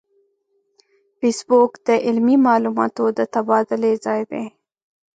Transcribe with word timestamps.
فېسبوک 1.19 1.71
د 1.87 1.89
علمي 2.05 2.37
معلوماتو 2.47 3.05
د 3.17 3.19
تبادلې 3.33 3.93
ځای 4.05 4.21
دی 4.31 4.45